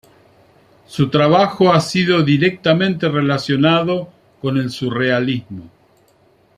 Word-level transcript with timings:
Su 0.87 1.11
trabajo 1.11 1.71
ha 1.71 1.79
sido 1.79 2.23
directamente 2.23 3.07
relacionado 3.07 4.11
con 4.41 4.57
el 4.57 4.71
Surrealismo. 4.71 5.69